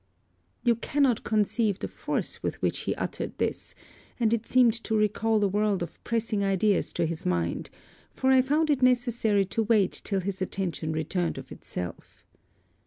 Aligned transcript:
You 0.63 0.73
cannot 0.77 1.23
conceive 1.23 1.77
the 1.77 1.87
force 1.87 2.41
with 2.41 2.59
which 2.59 2.79
he 2.89 2.95
uttered 2.95 3.37
this; 3.37 3.75
and 4.19 4.33
it 4.33 4.47
seemed 4.47 4.73
to 4.85 4.95
recal 4.97 5.43
a 5.43 5.47
world 5.47 5.83
of 5.83 6.03
pressing 6.03 6.43
ideas 6.43 6.91
to 6.93 7.05
his 7.05 7.23
mind: 7.23 7.69
for 8.09 8.31
I 8.31 8.41
found 8.41 8.71
it 8.71 8.81
necessary 8.81 9.45
to 9.45 9.61
wait 9.61 10.01
till 10.03 10.21
his 10.21 10.41
attention 10.41 10.91
returned 10.91 11.37
of 11.37 11.51
itself. 11.51 12.25